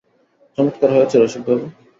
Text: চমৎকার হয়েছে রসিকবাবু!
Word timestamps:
চমৎকার 0.57 0.89
হয়েছে 0.93 1.15
রসিকবাবু! 1.17 1.65